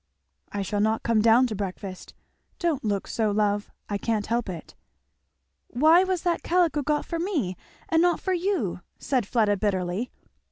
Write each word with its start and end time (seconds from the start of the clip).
"I 0.51 0.63
shall 0.63 0.79
not 0.79 1.03
come 1.03 1.21
down 1.21 1.45
to 1.45 1.55
breakfast. 1.55 2.15
Don't 2.57 2.83
look 2.83 3.05
so, 3.05 3.29
love! 3.29 3.69
I 3.87 3.99
can't 3.99 4.25
help 4.25 4.49
it." 4.49 4.73
"Why 5.67 6.03
was 6.03 6.23
that 6.23 6.41
calico 6.41 6.81
got 6.81 7.05
for 7.05 7.19
me 7.19 7.55
and 7.87 8.01
not 8.01 8.19
for 8.19 8.33
you?" 8.33 8.81
said 8.97 9.27
Fleda, 9.27 9.57
bitterly. 9.57 10.09